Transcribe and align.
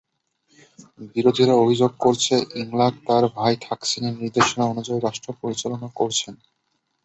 বিরোধীরা 1.15 1.53
অভিযোগ 1.55 1.91
করছে, 1.99 2.33
ইংলাক 2.61 2.93
তাঁর 3.07 3.23
ভাই 3.37 3.53
থাকসিনের 3.67 4.15
নির্দেশনা 4.21 4.63
অনুযায়ী 4.65 4.99
রাষ্ট্র 5.01 5.29
পরিচালনা 5.41 5.87
করছেন। 5.99 6.33